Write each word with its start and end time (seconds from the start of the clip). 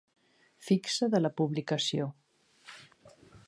Fixa 0.69 1.11
de 1.15 1.21
la 1.21 1.31
Publicació. 1.41 2.11